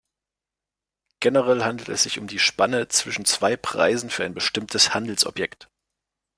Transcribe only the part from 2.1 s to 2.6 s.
um die